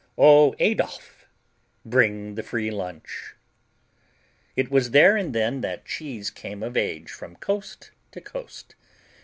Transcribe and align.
Oh, 0.17 0.55
Adolph, 0.57 1.27
bring 1.85 2.33
the 2.33 2.41
free 2.41 2.71
lunch. 2.71 3.35
It 4.55 4.71
was 4.71 4.89
there 4.89 5.15
and 5.15 5.31
then 5.31 5.61
that 5.61 5.85
cheese 5.85 6.31
came 6.31 6.63
of 6.63 6.75
age 6.75 7.11
from 7.11 7.35
coast 7.35 7.91
to 8.13 8.19
coast. 8.19 8.73